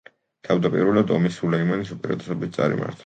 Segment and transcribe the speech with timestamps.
[0.47, 2.99] თავდაპირველად, ომი სულეიმანის უპირატესობით წარიმართა.